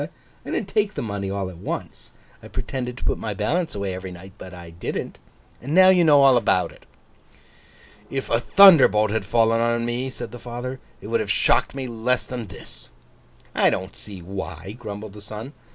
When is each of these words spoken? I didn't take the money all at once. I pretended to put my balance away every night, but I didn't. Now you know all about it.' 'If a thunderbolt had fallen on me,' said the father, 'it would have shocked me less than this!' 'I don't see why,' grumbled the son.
I 0.43 0.49
didn't 0.49 0.67
take 0.67 0.95
the 0.95 1.03
money 1.03 1.29
all 1.29 1.47
at 1.51 1.57
once. 1.59 2.11
I 2.41 2.47
pretended 2.47 2.97
to 2.97 3.03
put 3.03 3.19
my 3.19 3.35
balance 3.35 3.75
away 3.75 3.93
every 3.93 4.11
night, 4.11 4.31
but 4.39 4.51
I 4.51 4.71
didn't. 4.71 5.19
Now 5.61 5.89
you 5.89 6.03
know 6.03 6.23
all 6.23 6.37
about 6.37 6.71
it.' 6.71 6.87
'If 8.09 8.31
a 8.31 8.39
thunderbolt 8.39 9.11
had 9.11 9.25
fallen 9.27 9.61
on 9.61 9.85
me,' 9.85 10.09
said 10.09 10.31
the 10.31 10.39
father, 10.39 10.79
'it 11.01 11.05
would 11.07 11.19
have 11.19 11.29
shocked 11.29 11.75
me 11.75 11.85
less 11.85 12.23
than 12.25 12.47
this!' 12.47 12.89
'I 13.53 13.69
don't 13.69 13.95
see 13.95 14.23
why,' 14.23 14.75
grumbled 14.79 15.13
the 15.13 15.21
son. 15.21 15.53